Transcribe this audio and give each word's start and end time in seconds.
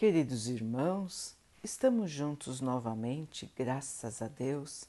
Queridos 0.00 0.48
irmãos, 0.48 1.36
estamos 1.62 2.10
juntos 2.10 2.62
novamente, 2.62 3.52
graças 3.54 4.22
a 4.22 4.28
Deus. 4.28 4.86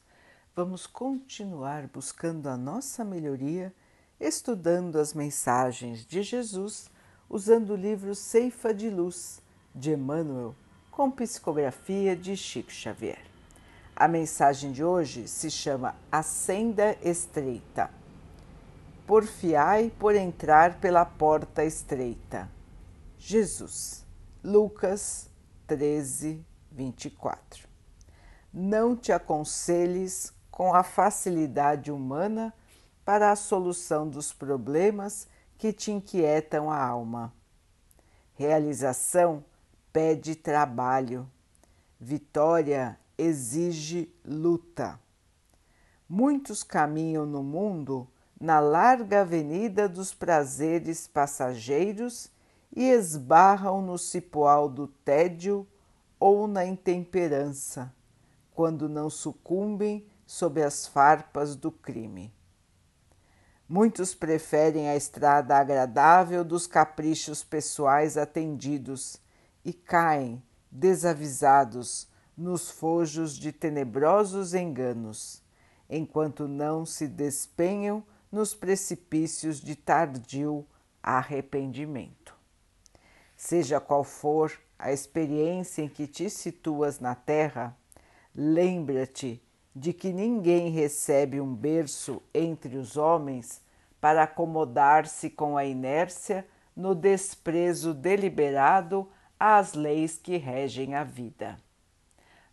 Vamos 0.55 0.87
continuar 0.87 1.85
buscando 1.87 2.47
a 2.47 2.55
nossa 2.55 3.03
melhoria, 3.03 3.75
estudando 4.17 4.97
as 4.97 5.13
mensagens 5.13 6.05
de 6.05 6.23
Jesus, 6.23 6.89
usando 7.29 7.71
o 7.71 7.75
livro 7.75 8.15
Ceifa 8.15 8.73
de 8.73 8.89
Luz 8.89 9.41
de 9.75 9.91
Emmanuel, 9.91 10.55
com 10.89 11.11
psicografia 11.11 12.15
de 12.15 12.37
Chico 12.37 12.71
Xavier. 12.71 13.19
A 13.93 14.07
mensagem 14.07 14.71
de 14.71 14.81
hoje 14.81 15.27
se 15.27 15.51
chama 15.51 15.93
A 16.09 16.23
Senda 16.23 16.97
Estreita. 17.01 17.91
Porfiai 19.05 19.91
por 19.99 20.15
entrar 20.15 20.79
pela 20.79 21.03
porta 21.03 21.65
estreita. 21.65 22.49
Jesus. 23.19 24.09
Lucas 24.43 25.29
13, 25.67 26.43
24. 26.71 27.69
Não 28.51 28.95
te 28.95 29.11
aconselhes 29.11 30.33
com 30.49 30.73
a 30.73 30.81
facilidade 30.81 31.91
humana 31.91 32.51
para 33.05 33.31
a 33.31 33.35
solução 33.35 34.09
dos 34.09 34.33
problemas 34.33 35.27
que 35.59 35.71
te 35.71 35.91
inquietam 35.91 36.71
a 36.71 36.83
alma. 36.83 37.31
Realização 38.33 39.45
pede 39.93 40.33
trabalho. 40.33 41.29
Vitória 41.99 42.97
exige 43.15 44.11
luta. 44.25 44.99
Muitos 46.09 46.63
caminham 46.63 47.27
no 47.27 47.43
mundo 47.43 48.07
na 48.39 48.59
larga 48.59 49.21
avenida 49.21 49.87
dos 49.87 50.15
prazeres 50.15 51.05
passageiros 51.05 52.31
e 52.73 52.89
esbarram 52.89 53.81
no 53.81 53.97
cipoal 53.97 54.69
do 54.69 54.87
tédio 54.87 55.67
ou 56.19 56.47
na 56.47 56.65
intemperança, 56.65 57.93
quando 58.53 58.87
não 58.87 59.09
sucumbem 59.09 60.05
sob 60.25 60.61
as 60.61 60.87
farpas 60.87 61.55
do 61.55 61.71
crime. 61.71 62.33
Muitos 63.67 64.13
preferem 64.13 64.89
a 64.89 64.95
estrada 64.95 65.55
agradável 65.55 66.43
dos 66.43 66.67
caprichos 66.67 67.43
pessoais 67.43 68.17
atendidos 68.17 69.17
e 69.63 69.73
caem, 69.73 70.43
desavisados, 70.69 72.09
nos 72.35 72.71
fojos 72.71 73.35
de 73.37 73.51
tenebrosos 73.51 74.53
enganos, 74.53 75.43
enquanto 75.89 76.47
não 76.47 76.85
se 76.85 77.07
despenham 77.07 78.03
nos 78.31 78.53
precipícios 78.53 79.59
de 79.59 79.75
tardio 79.75 80.65
arrependimento. 81.03 82.40
Seja 83.43 83.79
qual 83.79 84.03
for 84.03 84.53
a 84.77 84.93
experiência 84.93 85.81
em 85.81 85.89
que 85.89 86.05
te 86.05 86.29
situas 86.29 86.99
na 86.99 87.15
Terra, 87.15 87.75
lembra-te 88.35 89.41
de 89.75 89.93
que 89.93 90.13
ninguém 90.13 90.69
recebe 90.69 91.41
um 91.41 91.51
berço 91.51 92.21
entre 92.35 92.77
os 92.77 92.97
homens 92.97 93.59
para 93.99 94.21
acomodar-se 94.21 95.27
com 95.27 95.57
a 95.57 95.65
inércia 95.65 96.47
no 96.75 96.93
desprezo 96.93 97.95
deliberado 97.95 99.09
às 99.39 99.73
leis 99.73 100.19
que 100.19 100.37
regem 100.37 100.93
a 100.93 101.03
vida. 101.03 101.57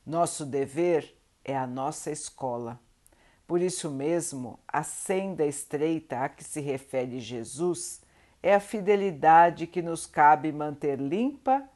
Nosso 0.06 0.46
dever 0.46 1.14
é 1.44 1.54
a 1.54 1.66
nossa 1.66 2.10
escola. 2.10 2.80
Por 3.46 3.60
isso 3.60 3.90
mesmo, 3.90 4.58
a 4.66 4.82
senda 4.82 5.44
estreita 5.44 6.20
a 6.20 6.30
que 6.30 6.42
se 6.42 6.62
refere 6.62 7.20
Jesus 7.20 8.00
é 8.42 8.54
a 8.54 8.60
fidelidade 8.60 9.66
que 9.66 9.82
nos 9.82 10.06
cabe 10.06 10.52
manter 10.52 10.98
limpa 10.98 11.68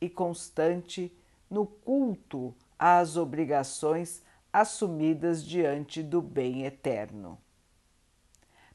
e 0.00 0.08
constante 0.08 1.12
no 1.50 1.66
culto 1.66 2.54
às 2.78 3.16
obrigações 3.16 4.22
assumidas 4.52 5.44
diante 5.44 6.02
do 6.02 6.22
bem 6.22 6.64
eterno. 6.64 7.38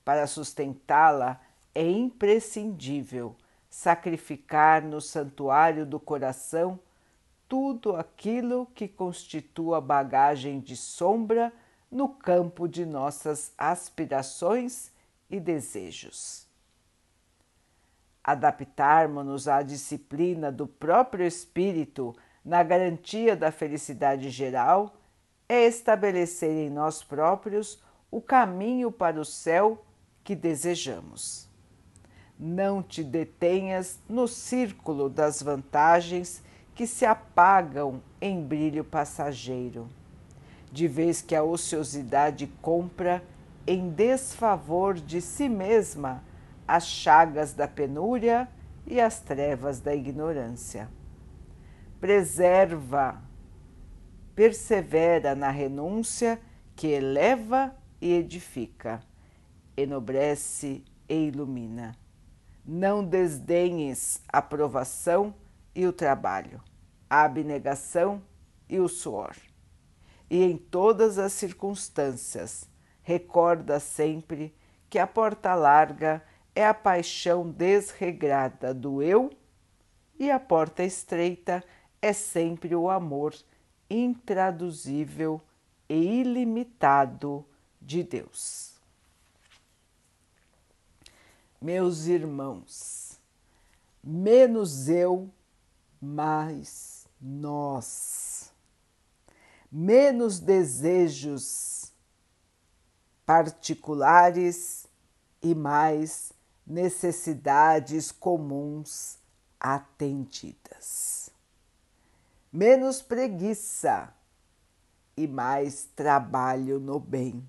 Para 0.04 0.28
sustentá-la, 0.28 1.40
é 1.74 1.88
imprescindível 1.90 3.36
sacrificar 3.70 4.82
no 4.82 5.00
santuário 5.00 5.86
do 5.86 6.00
coração 6.00 6.80
tudo 7.48 7.96
aquilo 7.96 8.66
que 8.76 8.88
constitua 8.88 9.80
bagagem 9.80 10.60
de 10.60 10.76
sombra 10.76 11.54
no 11.90 12.10
campo 12.10 12.68
de 12.68 12.86
nossas 12.86 13.54
aspirações 13.58 14.92
e 15.30 15.40
desejos 15.40 16.49
adaptarmos-nos 18.24 19.48
à 19.48 19.62
disciplina 19.62 20.52
do 20.52 20.68
próprio 20.68 21.26
espírito 21.26 22.16
na 22.44 22.64
garantia 22.64 23.36
da 23.36 23.52
felicidade 23.52 24.30
geral 24.30 24.96
é 25.48 25.66
estabelecer 25.66 26.52
em 26.52 26.70
nós 26.70 27.04
próprios 27.04 27.82
o 28.12 28.22
caminho 28.22 28.92
para 28.92 29.20
o 29.20 29.26
céu 29.26 29.84
que 30.24 30.36
desejamos. 30.36 31.50
Não 32.40 32.82
te 32.82 33.04
detenhas 33.04 34.00
no 34.08 34.28
círculo 34.28 35.10
das 35.10 35.42
vantagens 35.42 36.42
que 36.76 36.88
se 36.88 37.06
apagam 37.06 38.02
em 38.22 38.42
brilho 38.42 38.84
passageiro, 38.84 39.90
de 40.72 40.88
vez 40.88 41.22
que 41.22 41.36
a 41.36 41.44
ociosidade 41.44 42.48
compra 42.62 43.24
em 43.68 43.90
desfavor 43.90 44.94
de 44.94 45.20
si 45.20 45.50
mesma 45.50 46.24
as 46.70 46.86
chagas 46.86 47.52
da 47.52 47.68
penúria 47.68 48.48
e 48.86 49.02
as 49.02 49.20
trevas 49.20 49.80
da 49.80 49.96
ignorância. 49.96 50.88
Preserva, 52.00 53.20
persevera 54.36 55.34
na 55.34 55.50
renúncia 55.50 56.40
que 56.76 56.86
eleva 56.86 57.76
e 58.00 58.14
edifica, 58.14 59.00
enobrece 59.76 60.86
e 61.10 61.16
ilumina. 61.30 61.96
Não 62.64 63.04
desdenhes 63.04 64.22
a 64.32 64.40
provação 64.40 65.34
e 65.74 65.88
o 65.88 65.92
trabalho, 65.92 66.62
a 67.10 67.24
abnegação 67.24 68.22
e 68.70 68.80
o 68.80 68.88
suor. 68.88 69.36
E 70.30 70.44
em 70.44 70.56
todas 70.56 71.18
as 71.18 71.34
circunstâncias, 71.34 72.70
recorda 73.02 73.80
sempre 73.80 74.56
que 74.88 75.00
a 75.00 75.08
porta 75.08 75.56
larga 75.56 76.24
é 76.56 76.66
a 76.66 76.74
paixão 76.74 77.50
desregrada 77.50 78.74
do 78.74 79.02
eu 79.02 79.32
e 80.18 80.30
a 80.30 80.40
porta 80.40 80.84
estreita 80.84 81.64
é 82.02 82.14
sempre 82.14 82.76
o 82.76 82.90
amor 82.90 83.36
intraduzível 83.90 85.42
e 85.88 85.96
ilimitado 86.22 87.46
de 87.82 88.04
Deus. 88.04 88.74
Meus 91.62 92.06
irmãos, 92.06 93.20
menos 94.04 94.88
eu, 94.88 95.30
mais 96.02 97.06
nós. 97.20 98.54
Menos 99.72 100.40
desejos 100.40 101.92
particulares 103.26 104.88
e 105.42 105.54
mais 105.54 106.32
necessidades 106.70 108.12
comuns 108.12 109.18
atendidas. 109.60 111.32
Menos 112.54 113.02
preguiça 113.02 114.14
e 115.18 115.28
mais 115.28 115.86
trabalho 115.96 116.80
no 116.80 117.00
bem. 117.00 117.44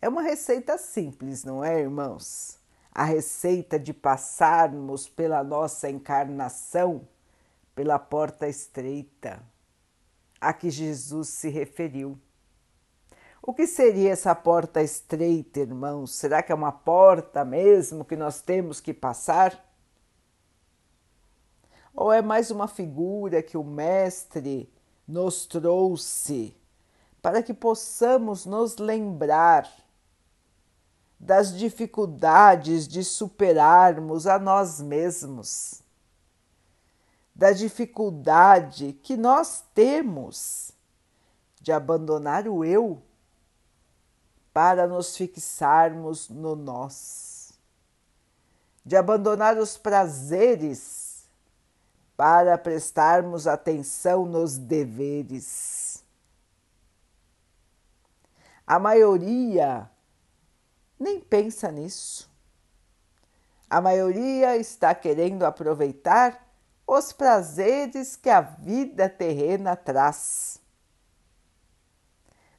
É 0.00 0.08
uma 0.08 0.22
receita 0.22 0.78
simples, 0.78 1.44
não 1.44 1.62
é, 1.62 1.80
irmãos? 1.80 2.58
A 2.90 3.04
receita 3.04 3.78
de 3.78 3.92
passarmos 3.92 5.06
pela 5.06 5.44
nossa 5.44 5.90
encarnação 5.90 7.06
pela 7.74 7.98
porta 7.98 8.48
estreita 8.48 9.42
a 10.40 10.52
que 10.52 10.70
Jesus 10.70 11.28
se 11.28 11.50
referiu 11.50 12.18
o 13.46 13.54
que 13.54 13.64
seria 13.64 14.10
essa 14.10 14.34
porta 14.34 14.82
estreita, 14.82 15.60
irmãos? 15.60 16.10
Será 16.16 16.42
que 16.42 16.50
é 16.50 16.54
uma 16.54 16.72
porta 16.72 17.44
mesmo 17.44 18.04
que 18.04 18.16
nós 18.16 18.42
temos 18.42 18.80
que 18.80 18.92
passar? 18.92 19.64
Ou 21.94 22.12
é 22.12 22.20
mais 22.20 22.50
uma 22.50 22.66
figura 22.66 23.40
que 23.44 23.56
o 23.56 23.62
Mestre 23.62 24.68
nos 25.06 25.46
trouxe 25.46 26.56
para 27.22 27.40
que 27.40 27.54
possamos 27.54 28.44
nos 28.44 28.78
lembrar 28.78 29.70
das 31.18 31.56
dificuldades 31.56 32.88
de 32.88 33.04
superarmos 33.04 34.26
a 34.26 34.40
nós 34.40 34.80
mesmos, 34.80 35.82
da 37.32 37.52
dificuldade 37.52 38.92
que 39.04 39.16
nós 39.16 39.64
temos 39.72 40.72
de 41.60 41.70
abandonar 41.70 42.48
o 42.48 42.64
eu 42.64 43.00
para 44.56 44.86
nos 44.86 45.14
fixarmos 45.14 46.30
no 46.30 46.56
nós, 46.56 47.52
de 48.82 48.96
abandonar 48.96 49.58
os 49.58 49.76
prazeres 49.76 51.26
para 52.16 52.56
prestarmos 52.56 53.46
atenção 53.46 54.24
nos 54.24 54.56
deveres. 54.56 56.02
A 58.66 58.78
maioria 58.78 59.90
nem 60.98 61.20
pensa 61.20 61.70
nisso. 61.70 62.26
A 63.68 63.78
maioria 63.78 64.56
está 64.56 64.94
querendo 64.94 65.44
aproveitar 65.44 66.48
os 66.86 67.12
prazeres 67.12 68.16
que 68.16 68.30
a 68.30 68.40
vida 68.40 69.06
terrena 69.06 69.76
traz. 69.76 70.58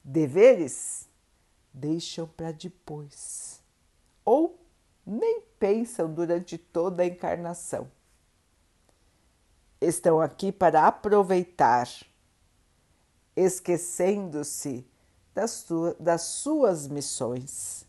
Deveres 0.04 1.07
deixam 1.78 2.28
para 2.28 2.52
depois, 2.52 3.62
ou 4.26 4.60
nem 5.06 5.42
pensam 5.60 6.12
durante 6.12 6.58
toda 6.58 7.04
a 7.04 7.06
encarnação. 7.06 7.90
Estão 9.80 10.20
aqui 10.20 10.52
para 10.52 10.88
aproveitar, 10.88 11.88
esquecendo-se 13.36 14.86
das, 15.36 15.68
das 16.00 16.22
suas 16.24 16.88
missões, 16.88 17.86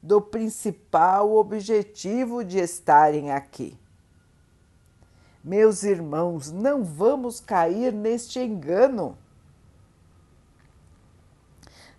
do 0.00 0.20
principal 0.20 1.34
objetivo 1.34 2.44
de 2.44 2.58
estarem 2.58 3.32
aqui. 3.32 3.76
Meus 5.42 5.82
irmãos, 5.82 6.50
não 6.50 6.84
vamos 6.84 7.40
cair 7.40 7.92
neste 7.92 8.38
engano. 8.38 9.18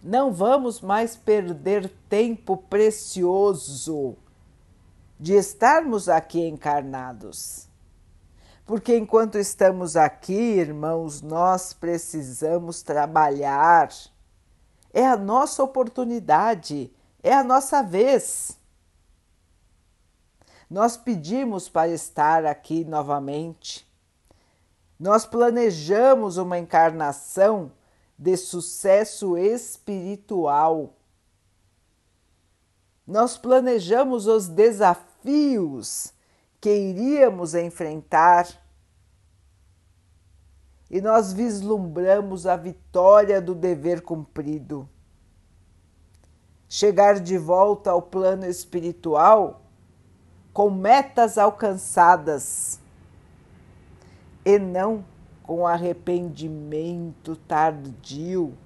Não 0.06 0.32
vamos 0.32 0.82
mais 0.82 1.18
perder 1.18 1.92
tempo 2.08 2.56
precioso 2.58 4.16
de 5.20 5.34
estarmos 5.34 6.08
aqui 6.08 6.48
encarnados. 6.48 7.68
Porque 8.68 8.96
enquanto 8.96 9.40
estamos 9.40 9.98
aqui, 9.98 10.32
irmãos, 10.32 11.24
nós 11.24 11.74
precisamos 11.74 12.84
trabalhar. 12.84 13.90
É 14.94 15.04
a 15.04 15.18
nossa 15.18 15.64
oportunidade, 15.64 16.94
é 17.24 17.34
a 17.34 17.44
nossa 17.44 17.82
vez. 17.82 18.60
Nós 20.70 20.96
pedimos 20.96 21.68
para 21.68 21.88
estar 21.88 22.46
aqui 22.46 22.86
novamente. 22.86 23.92
Nós 25.00 25.26
planejamos 25.26 26.38
uma 26.38 26.60
encarnação 26.60 27.72
de 28.18 28.38
sucesso 28.38 29.38
espiritual. 29.38 30.94
Nós 33.06 33.38
planejamos 33.38 34.26
os 34.26 34.48
desafios 34.48 36.14
que 36.60 36.76
iríamos 36.76 37.54
enfrentar. 37.54 38.48
E 40.90 41.02
nós 41.02 41.34
vislumbramos 41.34 42.48
a 42.48 42.56
vitória 42.56 43.42
do 43.42 43.54
dever 43.54 44.02
cumprido. 44.02 44.90
Chegar 46.68 47.20
de 47.20 47.38
volta 47.38 47.92
ao 47.92 48.02
plano 48.02 48.46
espiritual 48.46 49.62
com 50.54 50.70
metas 50.72 51.38
alcançadas. 51.38 52.80
E 54.44 54.58
não 54.58 55.04
com 55.46 55.68
arrependimento 55.68 57.36
tardio 57.36 58.58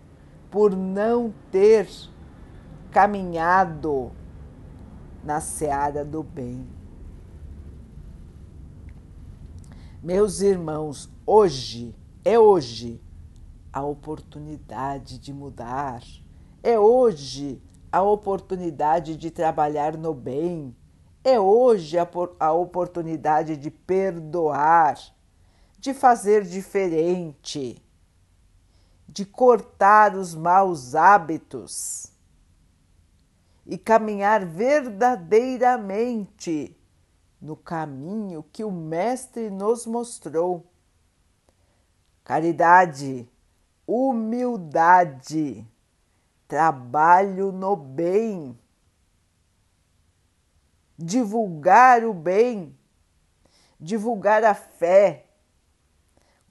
por 0.50 0.74
não 0.74 1.34
ter 1.52 1.90
caminhado 2.90 4.14
na 5.22 5.42
seara 5.42 6.06
do 6.06 6.24
bem. 6.24 6.66
Meus 10.02 10.40
irmãos, 10.40 11.10
hoje 11.26 11.94
é 12.24 12.40
hoje 12.40 13.02
a 13.74 13.84
oportunidade 13.84 15.20
de 15.20 15.34
mudar, 15.34 16.02
é 16.64 16.80
hoje 16.80 17.62
a 17.92 18.02
oportunidade 18.02 19.18
de 19.18 19.30
trabalhar 19.30 19.98
no 19.98 20.14
bem, 20.14 20.74
é 21.26 21.38
hoje 21.38 21.98
a, 22.00 22.08
a 22.40 22.54
oportunidade 22.54 23.58
de 23.58 23.70
perdoar, 23.70 24.98
de 25.80 25.94
fazer 25.94 26.44
diferente, 26.44 27.82
de 29.08 29.26
cortar 29.26 30.14
os 30.14 30.36
maus 30.36 30.94
hábitos 30.94 32.12
e 33.66 33.78
caminhar 33.78 34.46
verdadeiramente 34.46 36.76
no 37.42 37.56
caminho 37.56 38.44
que 38.52 38.66
o 38.66 38.72
Mestre 38.72 39.50
nos 39.50 39.86
mostrou. 39.86 40.70
Caridade, 42.26 43.26
humildade, 43.88 45.66
trabalho 46.46 47.54
no 47.54 47.78
bem, 47.78 48.60
divulgar 50.98 52.04
o 52.04 52.14
bem, 52.14 52.78
divulgar 53.80 54.44
a 54.44 54.54
fé, 54.54 55.29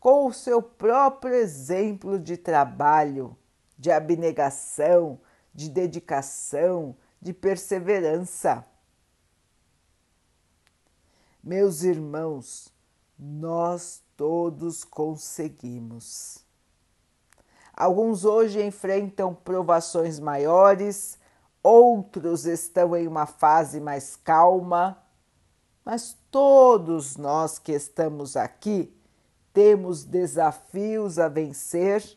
com 0.00 0.26
o 0.26 0.32
seu 0.32 0.62
próprio 0.62 1.34
exemplo 1.34 2.18
de 2.18 2.36
trabalho, 2.36 3.36
de 3.76 3.90
abnegação, 3.90 5.20
de 5.54 5.68
dedicação, 5.68 6.96
de 7.20 7.32
perseverança. 7.32 8.64
Meus 11.42 11.82
irmãos, 11.82 12.72
nós 13.18 14.02
todos 14.16 14.84
conseguimos. 14.84 16.44
Alguns 17.74 18.24
hoje 18.24 18.64
enfrentam 18.64 19.34
provações 19.34 20.18
maiores, 20.18 21.18
outros 21.62 22.44
estão 22.44 22.96
em 22.96 23.06
uma 23.06 23.26
fase 23.26 23.80
mais 23.80 24.16
calma, 24.16 25.00
mas 25.84 26.16
todos 26.30 27.16
nós 27.16 27.58
que 27.58 27.72
estamos 27.72 28.36
aqui 28.36 28.97
temos 29.58 30.04
desafios 30.04 31.18
a 31.18 31.26
vencer, 31.26 32.16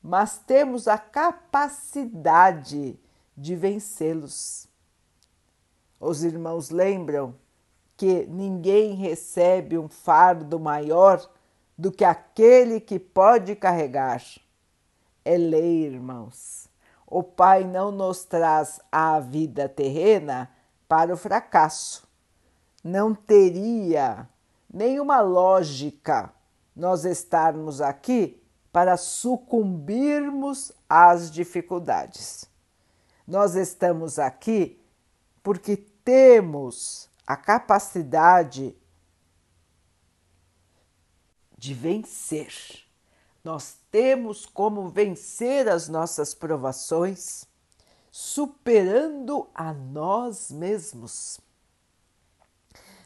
mas 0.00 0.38
temos 0.38 0.86
a 0.86 0.96
capacidade 0.96 2.96
de 3.36 3.56
vencê-los. 3.56 4.68
Os 5.98 6.22
irmãos 6.22 6.70
lembram 6.70 7.34
que 7.96 8.24
ninguém 8.26 8.94
recebe 8.94 9.76
um 9.76 9.88
fardo 9.88 10.60
maior 10.60 11.28
do 11.76 11.90
que 11.90 12.04
aquele 12.04 12.78
que 12.78 13.00
pode 13.00 13.56
carregar. 13.56 14.22
É 15.24 15.36
lei, 15.36 15.86
irmãos. 15.86 16.68
O 17.04 17.20
Pai 17.20 17.64
não 17.64 17.90
nos 17.90 18.22
traz 18.22 18.80
a 18.92 19.18
vida 19.18 19.68
terrena 19.68 20.48
para 20.86 21.12
o 21.12 21.16
fracasso. 21.16 22.08
Não 22.84 23.12
teria 23.12 24.28
nenhuma 24.72 25.20
lógica 25.20 26.32
nós 26.80 27.04
estarmos 27.04 27.82
aqui 27.82 28.42
para 28.72 28.96
sucumbirmos 28.96 30.72
às 30.88 31.30
dificuldades. 31.30 32.46
Nós 33.26 33.54
estamos 33.54 34.18
aqui 34.18 34.80
porque 35.42 35.76
temos 35.76 37.06
a 37.26 37.36
capacidade 37.36 38.74
de 41.58 41.74
vencer. 41.74 42.50
Nós 43.44 43.76
temos 43.90 44.46
como 44.46 44.88
vencer 44.88 45.68
as 45.68 45.86
nossas 45.86 46.32
provações, 46.32 47.44
superando 48.10 49.46
a 49.54 49.74
nós 49.74 50.50
mesmos, 50.50 51.38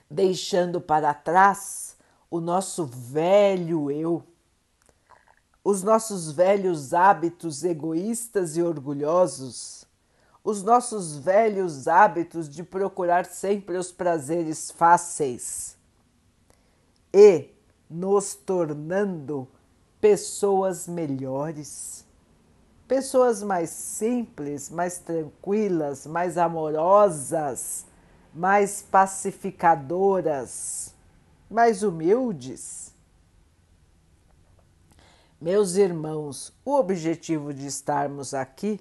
deixando 0.08 0.80
para 0.80 1.12
trás 1.12 1.93
o 2.34 2.40
nosso 2.40 2.84
velho 2.84 3.90
eu, 3.90 4.22
os 5.62 5.82
nossos 5.82 6.32
velhos 6.32 6.92
hábitos 6.92 7.62
egoístas 7.62 8.56
e 8.56 8.62
orgulhosos 8.62 9.84
os 10.44 10.62
nossos 10.62 11.16
velhos 11.16 11.88
hábitos 11.88 12.48
de 12.50 12.62
procurar 12.62 13.24
sempre 13.24 13.78
os 13.78 13.90
prazeres 13.90 14.70
fáceis 14.70 15.74
e 17.12 17.48
nos 17.88 18.34
tornando 18.34 19.48
pessoas 19.98 20.86
melhores, 20.86 22.04
pessoas 22.86 23.42
mais 23.42 23.70
simples, 23.70 24.68
mais 24.68 24.98
tranquilas, 24.98 26.06
mais 26.06 26.36
amorosas, 26.36 27.86
mais 28.34 28.82
pacificadoras, 28.82 30.93
mais 31.50 31.82
humildes. 31.82 32.94
Meus 35.40 35.74
irmãos, 35.74 36.52
o 36.64 36.74
objetivo 36.74 37.52
de 37.52 37.66
estarmos 37.66 38.32
aqui 38.32 38.80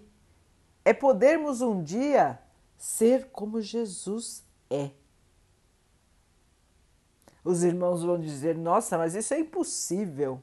é 0.85 0.93
podermos 0.93 1.61
um 1.61 1.83
dia 1.83 2.39
ser 2.77 3.29
como 3.31 3.61
Jesus 3.61 4.43
é. 4.69 4.91
Os 7.43 7.63
irmãos 7.63 8.03
vão 8.03 8.19
dizer: 8.19 8.57
Nossa, 8.57 8.97
mas 8.97 9.15
isso 9.15 9.33
é 9.33 9.39
impossível. 9.39 10.41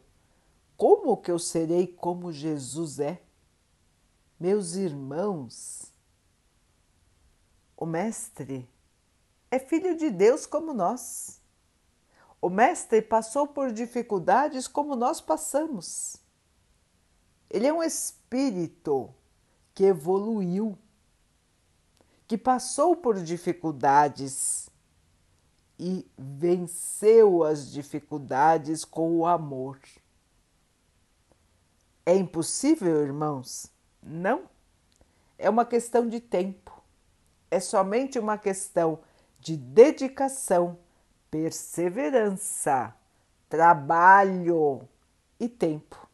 Como 0.77 1.17
que 1.17 1.31
eu 1.31 1.39
serei 1.39 1.87
como 1.87 2.33
Jesus 2.33 2.99
é? 3.01 3.21
Meus 4.39 4.75
irmãos, 4.75 5.93
o 7.77 7.85
Mestre 7.85 8.69
é 9.51 9.59
filho 9.59 9.97
de 9.97 10.11
Deus 10.11 10.47
como 10.47 10.73
nós. 10.73 11.40
O 12.41 12.49
Mestre 12.49 13.03
passou 13.03 13.47
por 13.47 13.71
dificuldades 13.71 14.67
como 14.67 14.97
nós 14.97 15.21
passamos. 15.21 16.17
Ele 17.51 17.67
é 17.67 17.73
um 17.73 17.83
espírito 17.83 19.13
que 19.75 19.85
evoluiu, 19.85 20.79
que 22.27 22.39
passou 22.39 22.97
por 22.97 23.21
dificuldades 23.23 24.71
e 25.79 26.07
venceu 26.17 27.43
as 27.43 27.71
dificuldades 27.71 28.85
com 28.85 29.17
o 29.17 29.27
amor. 29.27 29.81
É 32.07 32.15
impossível, 32.15 33.03
irmãos? 33.03 33.71
Não. 34.03 34.43
É 35.39 35.49
uma 35.49 35.65
questão 35.65 36.09
de 36.09 36.21
tempo. 36.21 36.83
É 37.51 37.59
somente 37.59 38.19
uma 38.19 38.39
questão 38.39 39.01
de 39.41 39.57
dedicação, 39.57 40.79
perseverança, 41.31 42.95
trabalho 43.49 44.89
e 45.39 45.49
tempo. 45.49 46.09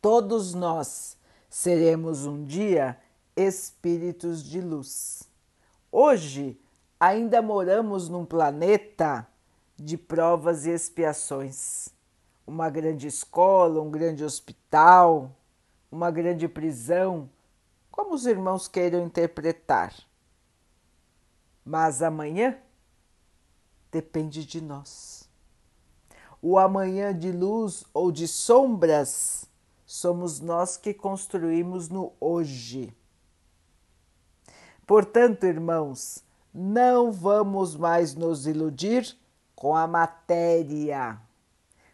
Todos 0.00 0.54
nós 0.54 1.16
seremos 1.48 2.26
um 2.26 2.44
dia 2.44 2.98
espíritos 3.36 4.42
de 4.42 4.60
luz. 4.60 5.28
Hoje 5.90 6.60
ainda 7.00 7.42
moramos 7.42 8.08
num 8.08 8.24
planeta 8.24 9.26
de 9.76 9.96
provas 9.96 10.66
e 10.66 10.70
expiações. 10.70 11.88
Uma 12.46 12.68
grande 12.68 13.06
escola, 13.06 13.80
um 13.80 13.90
grande 13.90 14.22
hospital, 14.22 15.34
uma 15.90 16.10
grande 16.10 16.46
prisão, 16.46 17.30
como 17.90 18.14
os 18.14 18.26
irmãos 18.26 18.68
queiram 18.68 19.04
interpretar. 19.04 19.94
Mas 21.64 22.02
amanhã 22.02 22.58
depende 23.94 24.44
de 24.44 24.60
nós. 24.60 25.30
O 26.42 26.58
amanhã 26.58 27.16
de 27.16 27.30
luz 27.30 27.84
ou 27.94 28.10
de 28.10 28.26
sombras 28.26 29.48
somos 29.86 30.40
nós 30.40 30.76
que 30.76 30.92
construímos 30.92 31.88
no 31.88 32.12
hoje. 32.18 32.92
Portanto, 34.84 35.44
irmãos, 35.44 36.24
não 36.52 37.12
vamos 37.12 37.76
mais 37.76 38.16
nos 38.16 38.48
iludir 38.48 39.16
com 39.54 39.76
a 39.76 39.86
matéria, 39.86 41.16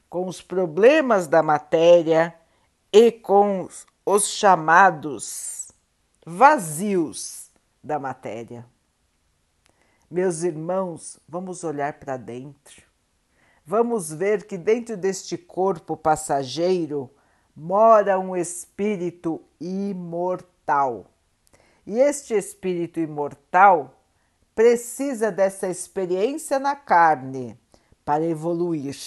com 0.09 0.27
os 0.27 0.41
problemas 0.41 1.27
da 1.27 1.43
matéria 1.43 2.35
e 2.91 3.13
com 3.13 3.69
os 4.07 4.27
chamados 4.27 5.69
vazios 6.25 7.51
da 7.85 7.99
matéria. 7.99 8.65
Meus 10.11 10.43
irmãos, 10.43 11.21
vamos 11.29 11.63
olhar 11.63 12.01
para 12.01 12.17
dentro. 12.17 12.83
Vamos 13.65 14.13
ver 14.13 14.45
que 14.45 14.59
dentro 14.59 14.97
deste 14.97 15.39
corpo 15.39 15.97
passageiro 15.97 17.09
mora 17.55 18.19
um 18.19 18.35
espírito 18.35 19.41
imortal. 19.61 21.07
E 21.87 22.01
este 22.01 22.35
espírito 22.35 22.99
imortal 22.99 24.03
precisa 24.53 25.31
dessa 25.31 25.69
experiência 25.69 26.59
na 26.59 26.75
carne 26.75 27.57
para 28.05 28.25
evoluir. 28.25 28.99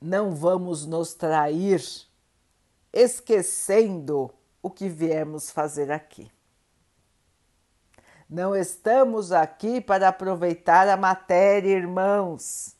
Não 0.00 0.32
vamos 0.32 0.86
nos 0.86 1.12
trair 1.12 1.82
esquecendo 2.92 4.32
o 4.62 4.70
que 4.70 4.88
viemos 4.88 5.50
fazer 5.50 5.90
aqui. 5.90 6.30
Não 8.28 8.56
estamos 8.56 9.30
aqui 9.30 9.80
para 9.80 10.08
aproveitar 10.08 10.88
a 10.88 10.96
matéria, 10.96 11.76
irmãos. 11.76 12.74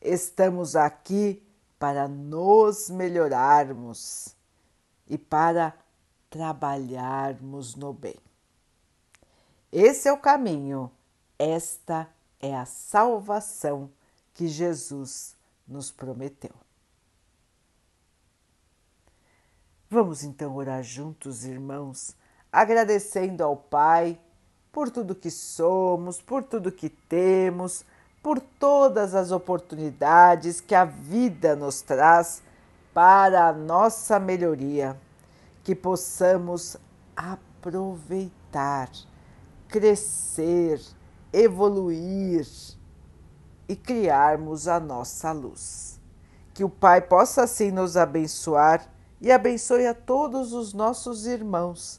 Estamos 0.00 0.74
aqui 0.74 1.42
para 1.78 2.08
nos 2.08 2.88
melhorarmos 2.88 4.34
e 5.06 5.18
para 5.18 5.76
trabalharmos 6.30 7.74
no 7.74 7.92
bem. 7.92 8.16
Esse 9.70 10.08
é 10.08 10.12
o 10.12 10.18
caminho, 10.18 10.90
esta 11.38 12.08
é 12.40 12.56
a 12.56 12.64
salvação 12.64 13.90
que 14.32 14.48
Jesus 14.48 15.36
nos 15.68 15.90
prometeu. 15.90 16.54
Vamos 19.90 20.24
então 20.24 20.54
orar 20.56 20.82
juntos, 20.82 21.44
irmãos, 21.44 22.16
agradecendo 22.50 23.44
ao 23.44 23.56
Pai 23.56 24.18
por 24.76 24.90
tudo 24.90 25.14
que 25.14 25.30
somos, 25.30 26.20
por 26.20 26.42
tudo 26.42 26.70
que 26.70 26.90
temos, 26.90 27.82
por 28.22 28.38
todas 28.38 29.14
as 29.14 29.32
oportunidades 29.32 30.60
que 30.60 30.74
a 30.74 30.84
vida 30.84 31.56
nos 31.56 31.80
traz 31.80 32.42
para 32.92 33.48
a 33.48 33.52
nossa 33.54 34.20
melhoria, 34.20 34.94
que 35.64 35.74
possamos 35.74 36.76
aproveitar, 37.16 38.90
crescer, 39.66 40.78
evoluir 41.32 42.46
e 43.66 43.74
criarmos 43.74 44.68
a 44.68 44.78
nossa 44.78 45.32
luz. 45.32 45.98
Que 46.52 46.62
o 46.62 46.68
Pai 46.68 47.00
possa 47.00 47.44
assim 47.44 47.70
nos 47.70 47.96
abençoar 47.96 48.86
e 49.22 49.32
abençoe 49.32 49.86
a 49.86 49.94
todos 49.94 50.52
os 50.52 50.74
nossos 50.74 51.26
irmãos 51.26 51.98